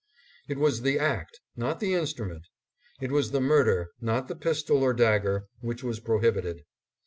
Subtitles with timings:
[0.49, 2.47] It was the act, not the instrument;
[2.99, 6.63] it was the murder, not the pistol or dagger, which was prohibited.